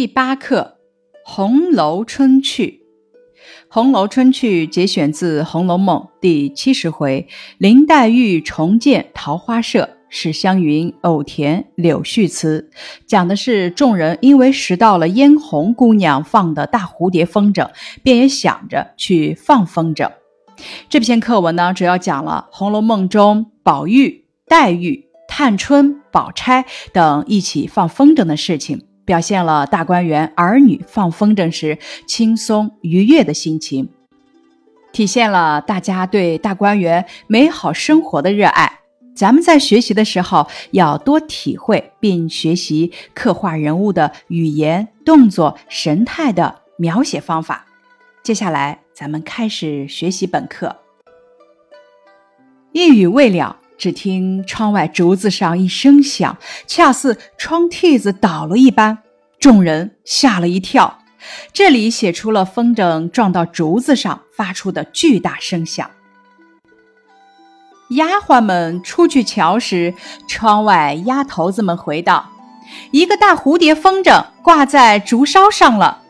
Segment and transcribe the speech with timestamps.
[0.00, 0.78] 第八课
[1.26, 2.86] 《红楼春趣》。
[3.68, 7.28] 《红楼春趣》节选自《红楼梦》第七十回：
[7.58, 12.70] 林黛玉重建桃花社，史湘云偶填柳絮词。
[13.06, 17.68] 讲的是众人因为拾到了嫣红姑娘放的大蝴蝶风筝，
[18.02, 20.10] 便也想着去放风筝。
[20.88, 26.64] 这篇课文呢，主要讲了《红楼梦》中宝玉、黛玉、探春、宝钗
[26.94, 28.86] 等一起放风筝的事情。
[29.10, 33.88] 表现了大观园儿女放风筝时轻松愉悦的心情，
[34.92, 38.78] 体现了大家对大观园美好生活的热爱。
[39.16, 47.66] 咱们在学习的时候要多体会并学习刻画人物的语言、动作、神态的描写方法。
[48.22, 50.76] 接下来，咱们开始学习本课。
[52.70, 53.56] 一语未了。
[53.80, 58.98] 只听窗外竹子上一声响，恰似窗屉子倒了一般，
[59.38, 60.98] 众人吓了一跳。
[61.54, 65.90] 这里写出了风筝撞到竹子上发出的巨大声响。
[67.92, 69.94] 丫鬟们出去瞧时，
[70.28, 72.28] 窗外丫头子们回道
[72.92, 76.02] ：“一个大蝴蝶风筝挂在竹梢上了。”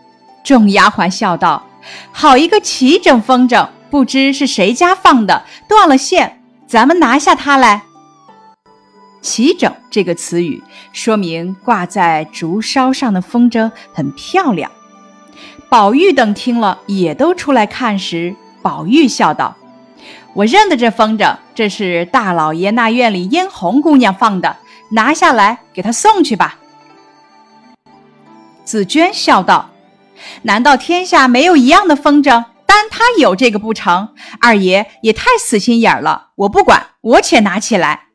[0.42, 1.64] 众丫鬟笑道
[2.10, 6.38] ：“好一个齐整风筝，不知是谁家放的，断了线。”
[6.70, 7.82] 咱们拿下它来。
[9.20, 14.70] 齐整这个词语说明挂在竹梢上的风筝很漂亮。
[15.68, 19.56] 宝玉等听了，也都出来看时，宝玉笑道
[20.32, 24.56] ：“我认得这风筝，这是大老爷那院里嫣红姑娘放的，
[24.92, 26.56] 拿下来给她送去吧。”
[28.64, 29.70] 紫娟笑道
[30.42, 36.28] ：“难道天下没有一样的风筝？”单他有这个不成，二爷也太死心眼了。
[36.36, 38.10] 我不管，我且拿起来。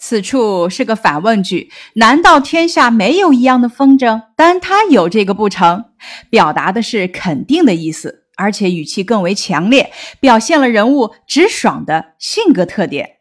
[0.00, 4.22] 此处是个反问句：难道天下没有一样的风筝？
[4.36, 5.84] 单他有这个不成？
[6.28, 13.18] 表达的是肯定的意思，而且语气更为强烈，表现了人物直爽的性格特点。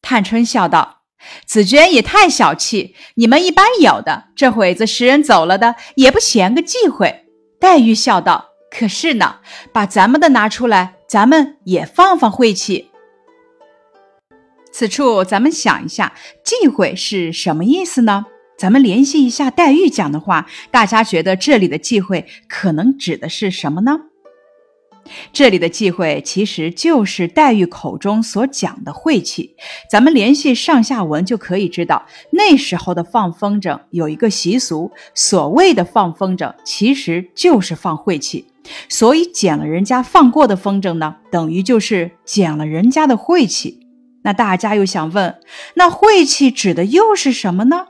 [0.00, 1.02] 探春笑道
[1.44, 7.26] ：“紫娟也太小气，你们一般有的，这会子识人走了的，也不嫌个忌讳。”
[7.60, 8.49] 黛玉笑道。
[8.70, 9.36] 可是呢，
[9.72, 12.90] 把咱们的拿出来，咱们也放放晦气。
[14.72, 16.14] 此处咱们想一下，
[16.44, 18.26] 忌讳是什么意思呢？
[18.56, 24.09] 咱们联系一下黛玉讲的话，大家觉得这里的忌讳可能指的是什么呢？
[25.32, 29.54] 这里的忌讳其实就是黛玉口中所讲的晦气。
[29.90, 38.46] 咱们联系上下文就可以知道，那时候的放风筝有一个习俗，所谓的放风筝其实就是放晦气。
[38.88, 43.80] 所以捡了人家放过的风筝呢，等于就是捡了人家的晦气。
[44.22, 45.40] 那大家又想问，
[45.74, 47.86] 那晦气指的又是什么呢？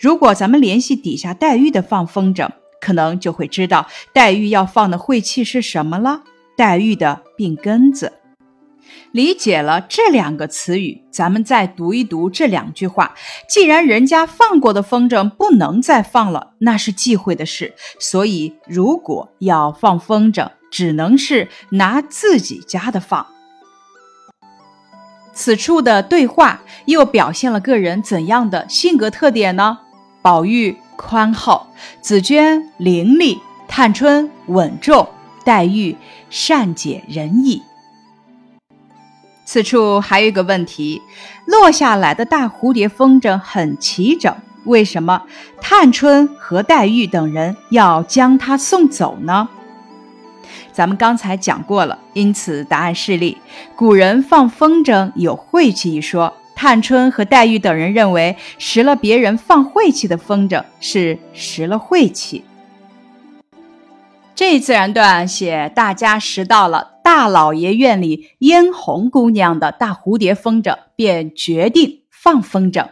[0.00, 2.48] 如果咱们联系底下黛玉的放风筝，
[2.80, 6.22] 可能就会知道黛玉要放的晦气是什么了。
[6.56, 8.12] 黛玉的病根子。
[9.12, 13.14] 理解了这两个词语，咱们再读一读这两句话。
[13.48, 17.74] 既然人家放过的风筝不能再放了，那是忌讳的事。
[18.00, 23.26] 所以，如果要放风筝，只能是拿自己家的放。
[25.34, 29.78] 此处的对话又表现了个人怎样的性格特点呢？
[30.22, 31.66] 宝玉宽厚，
[32.00, 33.38] 紫娟伶俐，
[33.68, 35.08] 探春稳重，
[35.44, 35.96] 黛玉
[36.30, 37.62] 善解人意。
[39.44, 41.02] 此处还有一个问题：
[41.46, 45.22] 落下来的大蝴蝶风筝很齐整，为什么
[45.60, 49.48] 探春和黛玉等人要将它送走呢？
[50.72, 53.36] 咱们刚才讲过了，因此答案是例。
[53.76, 62.42] 古人放风筝有晦气一说，探春和黛玉等人认为拾了别人放晦气的风筝是拾了晦气。
[64.44, 72.88] 这自然段写大家拾到了大老爷院里嫣红姑娘的大蝴蝶风筝，便决定放风筝。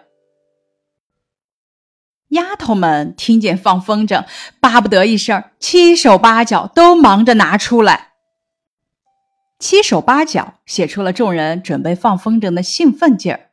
[2.28, 4.26] 丫头们听见放风筝，
[4.60, 8.12] 巴不得一声，七手八脚都忙着拿出来。
[9.58, 13.50] 七手八脚写出了众人准备放风筝的兴奋劲儿。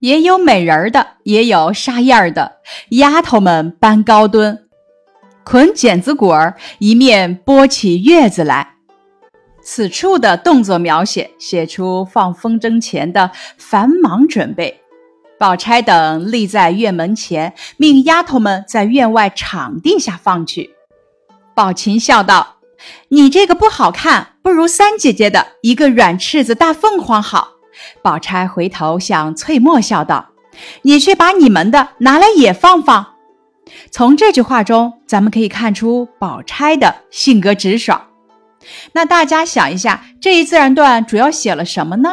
[0.00, 2.60] 也有美人儿的，也有沙燕儿的，
[2.90, 4.65] 丫头们搬高墩。
[5.48, 8.74] 捆剪子果儿，一面拨起月子来。
[9.62, 14.80] 此处的动作描写写出放风筝前的繁忙准备。
[15.38, 20.74] 宝钗等立在院门前，命丫头们在院外场地下放去。
[21.54, 22.56] 宝琴笑道
[23.10, 27.52] ：“你这个不好看，不如三姐姐的一个软翅子大凤凰好。”
[28.02, 30.30] 宝钗回头向翠墨笑道
[30.82, 33.06] ：“你去把你们的拿来也放放。”
[33.90, 38.06] 从这句话中，咱们可以看出宝钗的性格直爽。
[38.92, 42.10] 那大家想一下，这一自然段主要写了什么呢？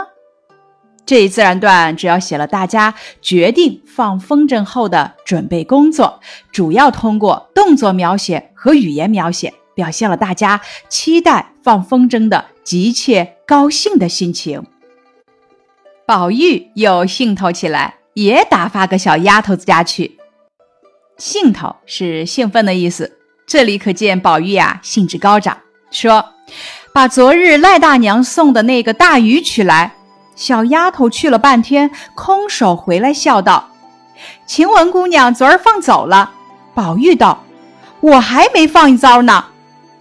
[1.06, 6.22] 这一自然段主要写了大家决定放风筝后的准备工作，
[6.52, 14.64] 主要通过动作描写和语言描写，表现了大家期待放风筝的急切高兴的心情。
[16.06, 20.18] 宝玉又兴头起来，也打发个小丫头子家去。
[21.24, 23.18] 兴头是兴奋的意思，
[23.48, 25.58] 这里可见宝玉呀兴致高涨，
[25.90, 26.34] 说
[26.94, 29.94] ：“把昨日赖大娘送的那个大鱼取来。”
[30.36, 33.70] 小丫头去了半天，空手回来，笑道
[34.46, 36.34] ：“晴雯姑娘昨儿放走了。”
[36.76, 37.42] 宝玉道
[38.02, 39.46] ：“我还没放一遭呢。”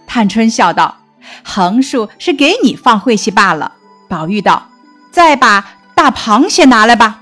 [0.05, 0.97] 探春笑道
[1.41, 3.71] ：“横竖是给你放晦气罢了。”
[4.09, 4.67] 宝玉道
[5.09, 5.65] ：“再把。”
[5.95, 7.21] 大螃蟹拿来吧。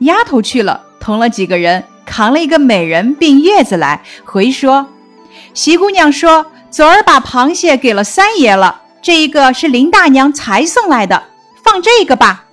[0.00, 4.88] 丫头去了，同了几个人，扛了一个美人并月子来，回说
[5.54, 11.24] ：“席姑娘说，昨儿把螃蟹给了三爷了，这一个是林大娘才送来的，
[11.62, 12.46] 放这个吧。”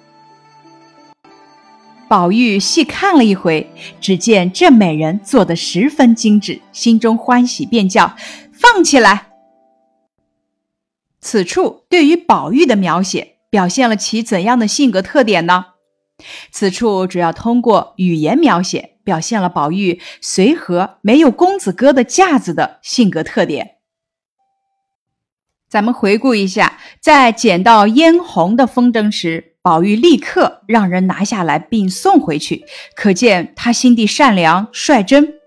[2.07, 8.15] 宝玉细看了一回，只见这美人做的十分精致，心中欢喜，便叫
[8.51, 9.27] 放起来。
[11.19, 13.29] 此处对于宝玉的描写。
[13.51, 15.65] 表现了其怎样的性格特点呢？
[16.51, 23.77] 此处主要通过语言描写，表现了宝玉随和、没有公子哥的架子的性格特点。
[25.69, 32.65] 咱们回顾一下，在捡到嫣红的风筝时，宝玉立刻让人拿下来并送回去，
[32.95, 35.40] 可见他心地善良、率真。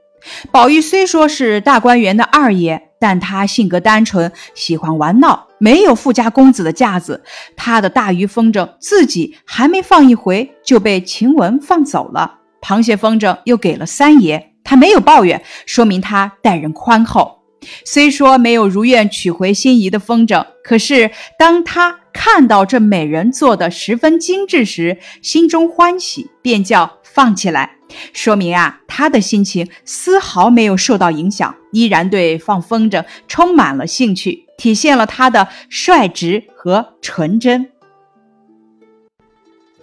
[0.50, 2.90] 宝玉虽说是大观园的二爷。
[3.00, 7.22] 但他性格单纯，喜欢玩闹，没有富家公子的架子。
[7.54, 12.38] 他的大鱼风筝自己还没放一回，就被晴雯放走了。
[12.62, 17.42] 螃蟹风筝又给了三爷，他没有抱怨，说明他待人宽厚。
[17.84, 27.73] 虽说没有如愿取回心仪的风筝，可是当他看到这美人做的十分精致时，心中欢喜，便叫放起来。
[28.12, 37.70] 说明啊，他的心情丝毫没有受到影响，依然对放风筝充满了兴趣，体现了他的率直和纯真。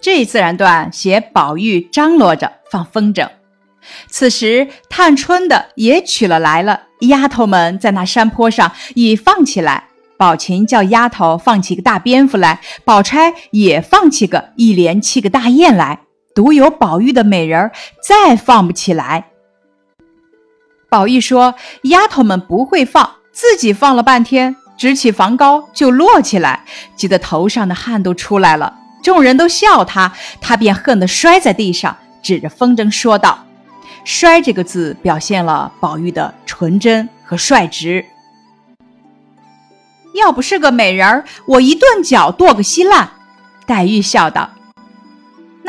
[0.00, 3.28] 这一自然段写宝玉张罗着放风筝，
[4.08, 9.84] 此时探春的也取了来了，丫头们在那山坡上已放起来。
[10.18, 16.00] 宝琴叫丫头放起个大蝙蝠来，宝钗也放起个一连七个大雁来。
[16.34, 19.28] 独有宝玉的美人儿再放不起来。
[20.88, 26.64] 宝玉说：“丫头们不会放，自己放了半天，直起房高就落起来，
[26.96, 28.78] 急得头上的汗都出来了。
[29.02, 33.46] 众人都笑他，他便恨得摔在地上，指着风筝说道
[34.04, 38.04] ：‘摔’这个字表现了宝玉的纯真和率直。
[40.14, 43.10] 要不是个美人儿，我一顿脚剁个稀烂。”
[43.66, 44.50] 黛玉笑道。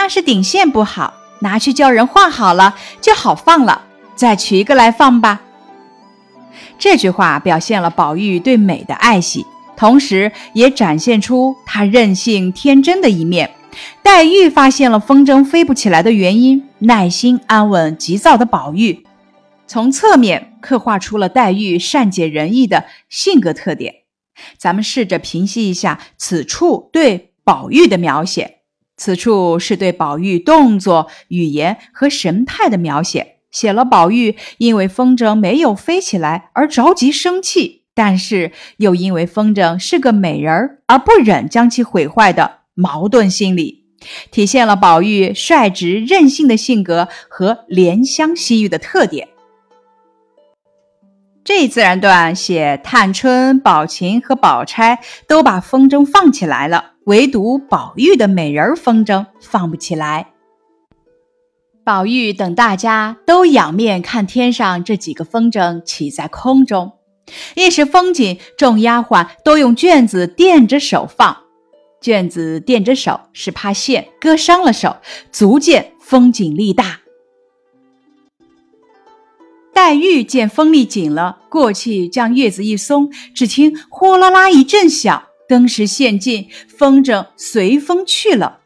[0.04, 3.86] 那是顶线不好，拿去叫人画好了就好放了。
[4.16, 5.40] 再取一个来放吧。
[6.78, 9.46] 这句话表现了宝玉对美的爱惜，
[9.78, 13.52] 同时也展现出他任性天真的一面。
[14.04, 19.06] 黛玉发现了风筝飞不起来的原因，耐心安稳急躁的宝玉，
[19.68, 23.96] 从侧面刻画出了黛玉善解人意的性格特点。
[24.58, 28.58] 咱们试着平息一下此处对宝玉的描写。
[28.96, 43.86] 此处是对宝玉动作、语言和神态的描写，写了宝玉因为风筝没有飞起来而着急生气，但是又因为风筝是个美人儿而不忍将其毁坏的矛盾心理，
[44.32, 49.28] 体现了宝玉率直任性的性格和怜香惜玉的特点。
[51.46, 56.92] 这自然段写探春、宝琴和宝钗都把风筝放起来了。
[57.06, 60.28] 唯独宝玉的美人风筝放不起来。
[61.84, 66.94] 宝玉等大家都仰面看天上这几个风筝起在空中，
[67.56, 71.40] 一时风紧，众丫鬟都用卷子垫着手放。
[72.00, 74.96] 卷子垫着手是怕线割伤了手，
[75.30, 77.02] 足见风紧力大。
[79.94, 85.26] 黛玉见风力紧了，过去将月子一松，只听呼啦啦一阵响。
[85.48, 88.58] 登时现尽，风筝随风去了。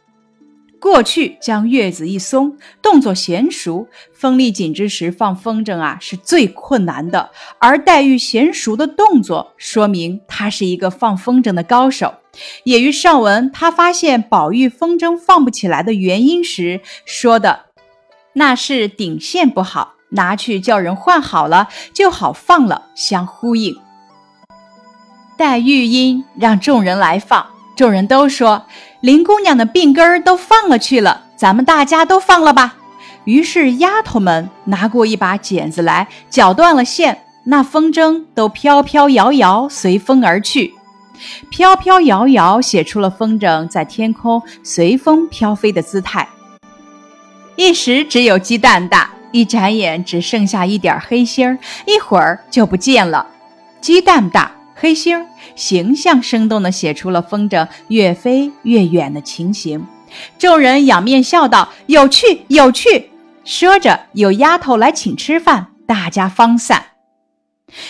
[0.79, 3.89] 过去将月子一松，动作娴熟。
[4.13, 7.29] 风力紧之时放风筝啊，是最困难的。
[7.60, 12.13] 而黛玉娴熟的动作，说明她是一个放风筝的高手。
[12.63, 17.65] 也于上文她发现宝玉风筝放不起来的原因时说的，
[18.31, 23.78] 那是顶线不好，拿去叫人换好了，就好放了，相呼应。
[25.38, 27.46] 黛玉因让众人来放，
[27.76, 28.66] 众人都说
[29.02, 32.76] 林姑娘的病根儿都放了去了，咱们大家都放了吧。
[33.26, 40.74] 于是丫头们拿过一把剪子来，绞断了线，那风筝都飘飘摇摇，随风而去。
[41.50, 46.28] 飘飘摇摇，写出了风筝在天空随风飘飞的姿态。
[47.56, 53.27] 一时只有鸡蛋大，一眨眼只剩下一点黑星儿，一会儿就不见了。
[53.81, 59.86] 鸡蛋大，黑星儿，形象生动地写出了风筝越飞越远的情形。
[60.39, 63.12] 众人仰面笑道：“有趣，有趣！”
[63.43, 66.84] 说着，有丫头来请吃饭，大家方散。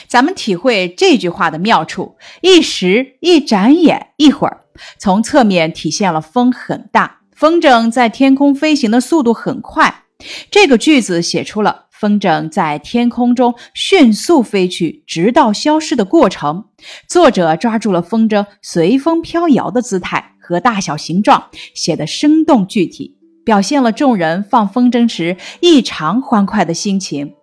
[0.07, 4.61] 咱们体会这句话的妙处：一时、一眨眼、一会儿，
[4.97, 10.03] 从侧面体现了风很大，风筝在天空飞行的速度很快。
[10.49, 16.65] 这个句子写出了风筝在天空中迅速飞去，直到消失的过程。
[17.07, 27.33] 作者抓住了风筝随风飘摇的姿态和大小形状，写得生动具体，表现了众人放风筝时异常欢快的心情。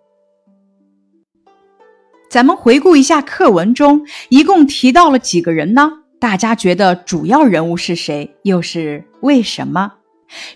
[2.29, 5.89] 咱们回顾一下课文中一共提到了几个人呢？
[6.19, 8.35] 大家觉得主要人物是谁？
[8.43, 9.93] 又是为什么？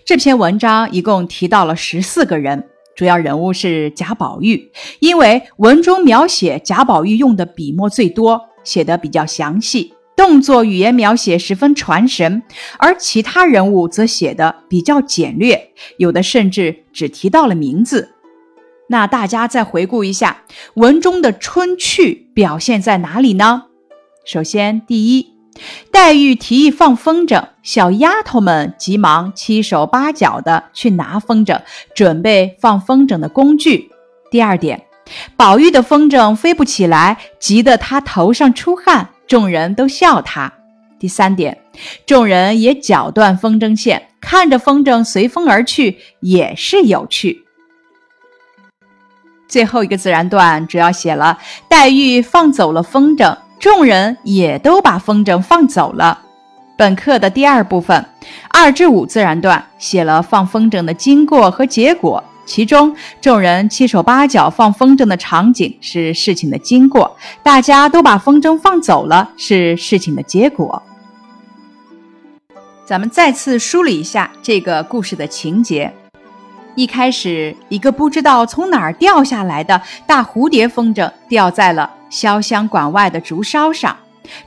[0.06, 12.44] 这篇文章一共提到了十四个人，主要人物是贾宝玉，因为文中描写贾宝玉用的笔墨最多，写的比较详细，动作语言描写十分传神，
[12.78, 18.16] 而其他人物则写的比较简略，有的甚至只提到了名字。
[18.90, 23.66] 那大家再回顾一下文中的春趣表现在哪里呢？
[24.26, 25.34] 首先，第一，
[25.92, 31.62] 黛玉提议放风筝，小丫头们急忙七手八脚的去拿风筝，
[31.94, 33.92] 准备放风筝的工具。
[34.32, 34.86] 第二点，
[35.36, 40.54] 宝玉的风筝飞不起来，急得他头上出汗，众人都笑他。
[41.00, 41.58] 第三点，
[42.06, 47.46] 众人也绞断风筝线，看着风筝随风而去，也是有趣。
[49.48, 56.18] 最后一个自然段主要写了黛玉放走了风筝，众人也都把风筝放走了。
[56.78, 58.06] 本课的第二部分
[58.48, 70.82] 二至五自然段写了放风筝的经过和结果，其中众人七手八脚放风筝的场景是事情的经过，大家都把风筝放走了是事情的结果。
[72.86, 75.94] 咱们再次梳理一下这个故事的情节。
[76.76, 83.96] 一开始，一个不知道从哪儿掉下来的大蝴蝶风筝掉在了潇湘馆外的竹梢上。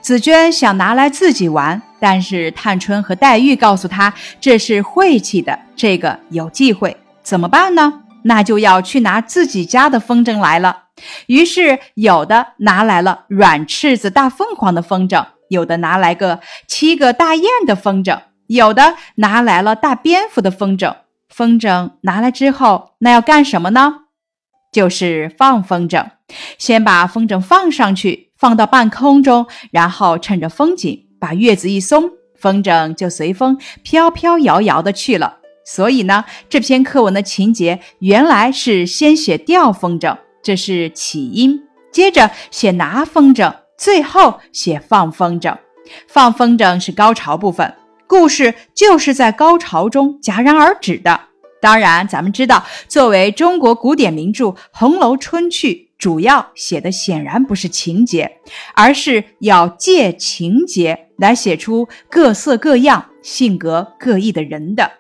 [0.01, 8.01] 紫娟想拿来自己玩，但是探春和黛玉告诉她这是晦气的，这个有忌讳，怎么办呢？
[8.25, 10.85] 那就要去拿自己家的风筝来了。
[11.27, 16.39] 于是，有的拿来了软翅子大凤凰的风筝，有的拿来个
[16.69, 20.95] 七个大雁的风筝，有的拿来了大蝙蝠的风筝。
[21.29, 24.02] 风筝拿来之后，那要干什么呢？
[24.73, 26.05] 就是放风筝。
[26.59, 35.37] 先把风筝放上去，放到半空中，然后趁着风紧，把月子一松，风筝就随风飘飘摇摇的去了。
[35.65, 41.59] 所以呢，这篇课文的情节原来是先写吊风筝，这是起因；
[41.93, 45.57] 接着写拿风筝，最后写放风筝。
[46.09, 47.75] 放风筝是高潮部分。
[48.07, 51.21] 故事就是在高潮中戛然而止的。
[51.63, 58.29] 当然，咱们知道，作为中国古典名著《红楼春趣》，主要写的显然不是情节，
[58.75, 64.91] 而是要借情节来写出各色各样、性格各异的人的。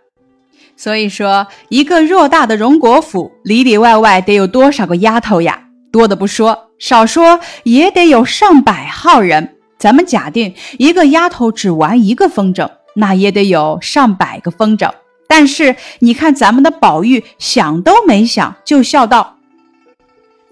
[0.77, 5.65] 所以说，一个偌大的荣国府，里里外外得有多少个丫头呀？
[5.91, 9.57] 多的不说，少说也得有上百号人。
[9.79, 12.71] 咱们假定一个丫头只玩一个风筝。
[12.95, 14.93] 那也得有上百个风筝，
[15.35, 19.39] 但是你看咱们的宝玉想都没想就笑道：“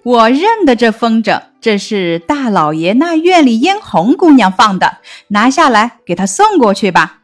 [0.03, 4.97] 我认得这风筝，这是大老爷那院里嫣红姑娘放的，
[5.29, 7.19] 拿下来给她送过去吧。”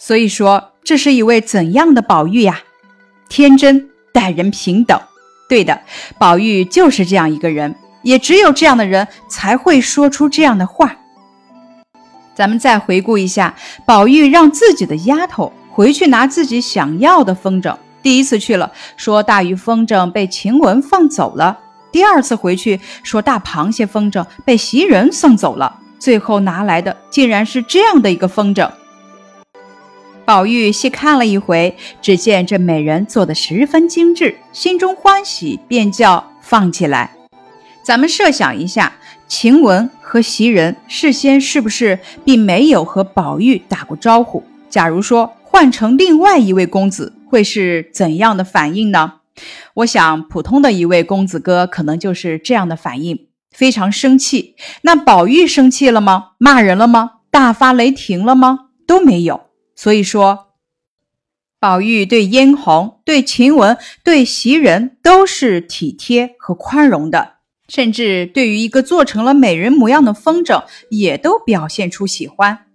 [0.00, 2.60] 所以说，这是一位怎样的宝玉呀？
[3.28, 4.98] 天真，待人平等。
[5.50, 5.82] 对的，
[6.18, 10.96] 宝玉就是这样一个人，也只有这样的人才会说出这样的话。
[12.34, 13.54] 咱们再回顾一下，
[13.84, 17.76] 宝玉让自己的丫头回去拿自己想要的风筝。
[18.02, 21.54] 第一次去了，说大鱼风筝被晴雯放走了；
[21.92, 25.78] 第二次回去，说大螃蟹风筝被袭人送走了。
[25.98, 28.70] 最后拿来的竟然是这样的一个风筝。
[30.24, 37.10] 宝玉细看了一回，只见这美人做的十分精致，心中欢喜，便叫放起来。
[37.82, 38.92] 咱们设想一下，
[39.28, 44.42] 晴雯和袭人事先是不是并没有和宝玉打过招呼？
[44.70, 49.14] 假如说换成另外一位公子，会是怎样的反应呢？
[49.74, 54.54] 我想，普通的一位公子哥可能就是这样的反应，非常生气。
[54.82, 56.34] 那宝玉生气了吗？
[56.38, 57.14] 骂人了吗？
[57.32, 58.68] 大发雷霆了吗？
[58.86, 59.48] 都没有。
[59.74, 60.50] 所以说，
[61.58, 67.38] 宝玉对嫣红、对晴雯、对袭人都是体贴和宽容的，
[67.68, 72.66] 甚至对于一个做成了美人模样的风筝，也都表现出喜欢。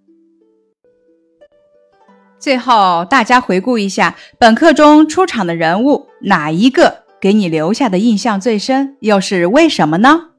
[2.46, 8.98] 最后，大家回顾一下本课中出场的人物，哪一个给你留下的印象最深？
[9.00, 10.30] 又是为什么呢？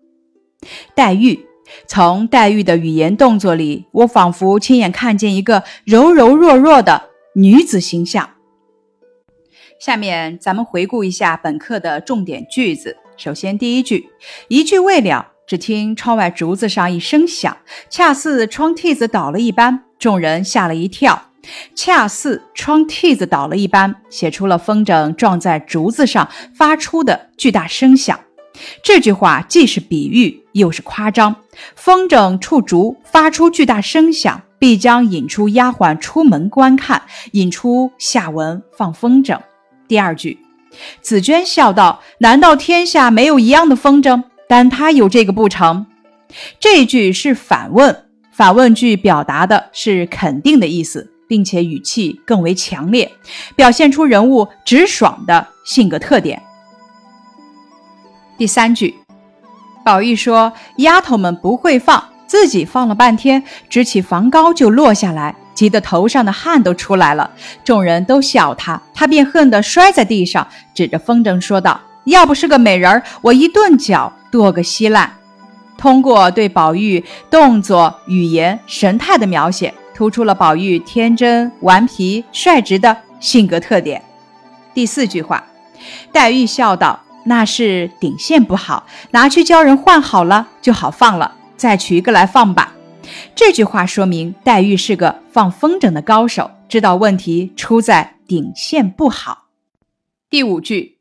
[0.95, 1.45] 黛玉。
[1.89, 8.31] 从黛玉的语言动作里，我仿佛亲眼看见一个柔柔弱弱的女子形象。
[9.81, 12.97] 下面咱们回顾一下本课的重点句子。
[13.17, 14.11] 首先，第一句，
[14.47, 17.57] 一句未了，只听窗外竹子上一声响，
[17.91, 21.33] 恰似窗屉子倒了一般，众人吓了一跳。
[21.75, 28.19] 恰似窗屉子倒了一般，写出了风筝撞在竹子上发出的巨大声响。
[28.83, 31.37] 这句话既是比喻，又是夸张。
[31.75, 39.39] 风筝触竹发出巨大声响，必将引出丫鬟出门观看，引出下文放风筝。
[39.87, 40.39] 第二句，
[41.03, 44.25] 紫娟笑道：“难道天下没有一样的风筝？
[44.49, 45.87] 但他有这个不成？”
[46.59, 53.11] 这句是反问，反问句表达的是肯定的意思，并且语气更为强烈，
[53.55, 56.43] 表现出人物直爽的性格特点。
[58.39, 58.95] 第三句，
[59.85, 67.31] 宝玉说：“丫头们不会放，自己放了半天，支起房高就落下来，急得头上的汗都出来了。
[67.65, 75.11] 众人都笑他，他便恨得摔在地上，指着风筝说道：‘要不是个美人儿，我一顿脚剁个稀烂。’
[75.79, 84.03] 通过对宝玉动作、语言、神态的描写，突出了宝玉天真、顽皮、率直的性格特点。
[84.75, 85.43] 第四句话，
[86.13, 92.73] 黛玉笑道。”那是顶线不好，拿去教人换好了就好放了，再取一个来放吧。
[93.35, 99.47] 这句话说明黛玉是个放风筝的高手，知道问题出在顶线不好。
[100.31, 100.99] 第五句，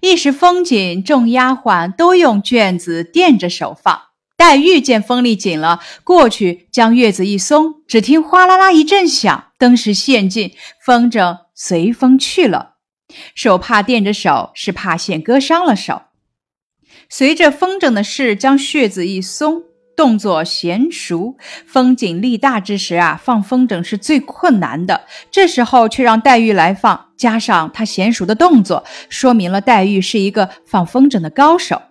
[0.00, 4.07] 一时风紧，众丫鬟都用卷子垫着手放。
[4.38, 12.76] 黛玉见风力紧了，过去将月子一松，只听哗啦啦一阵响，登时陷进，风筝随风去了。
[13.34, 16.02] 手帕垫着手，是怕线割伤了手。
[17.10, 19.64] 随着风筝的势，将靴子一松，
[19.96, 21.36] 动作娴熟。
[21.66, 25.04] 风景力大之时啊，放风筝是最困难的。
[25.32, 31.82] 这时候却让黛玉来放，加上她娴熟的动作，说明了黛玉是一个放风筝的高手。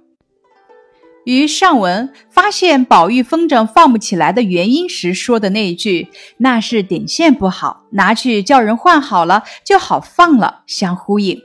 [1.28, 6.08] 于上文发现宝玉风筝放不起来的原因时说的那一句
[6.40, 11.38] “那是顶线不好，拿去叫人换好了就好放了”相呼应。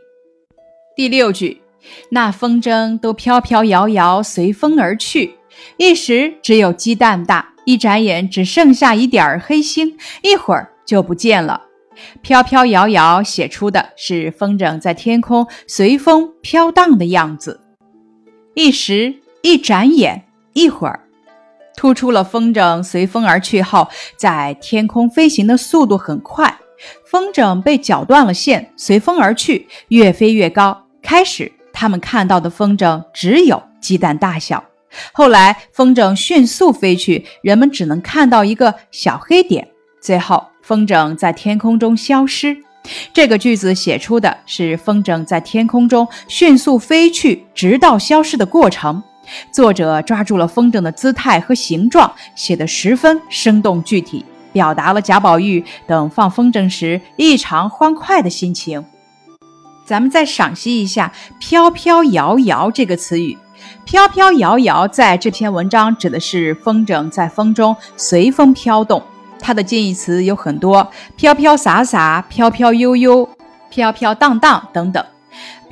[0.94, 1.62] 第六句
[2.10, 5.34] “那风筝都飘飘摇摇随风而去，
[5.78, 11.60] 一时只有鸡蛋大，一眨眼只剩下一点儿黑星，一会儿就不见了。
[12.20, 17.60] 飘飘摇摇写出的是风筝在天空随风飘荡的样子，
[18.54, 19.21] 一时。
[19.42, 21.00] 一眨眼，一会儿，
[21.76, 26.56] 突出了风筝随风而去后，在天空飞行的速度很快。
[27.04, 30.86] 风筝被绞断了线，随风而去，越飞越高。
[31.02, 34.62] 开始，他们看到的风筝只有鸡蛋大小，
[35.12, 39.68] 后来风筝迅速飞去，人们只能看到一个小黑点。
[40.00, 42.56] 最后，风筝在天空中消失。
[43.12, 49.02] 这个句子写出的是风筝在天空中迅速飞去，直到消失的过程。
[49.50, 58.84] 作者抓住了风筝的姿态和形状，写得十分生动具体，表达了贾宝玉等放风筝时异常欢快的心情。
[59.84, 63.36] 咱们再赏析一下“飘飘摇摇”这个词语
[63.84, 69.02] ，“飘飘摇摇”在这篇文章指的是风筝在风中随风飘动，
[69.40, 73.28] 它的近义词有很多：飘飘洒洒、飘飘悠悠、
[73.70, 75.04] 飘飘荡荡等等。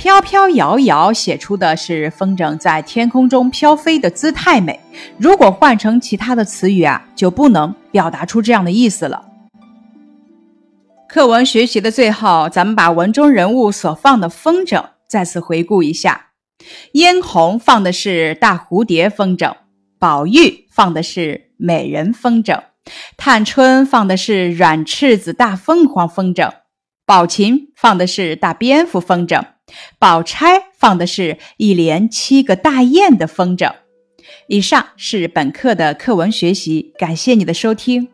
[0.01, 4.81] 飘飘摇摇写出的是风筝在天空中飘飞的姿态美。
[5.19, 9.23] 如果换成其他的词语啊，就不能表达出这样的意思了。
[11.07, 16.29] 课文学习的最后，咱们把文中人物所放的风筝再次回顾一下：
[16.95, 19.55] 嫣红放的是大蝴蝶风筝，
[19.99, 22.59] 宝玉放的是美人风筝。
[23.19, 26.51] 探春放的是软翅子大凤凰风筝，
[27.05, 29.45] 宝琴放的是大蝙蝠风筝，
[29.99, 33.73] 宝钗放的是一连七个大雁的风筝。
[34.47, 38.09] 以上是本课的课文学习，感谢你的收听。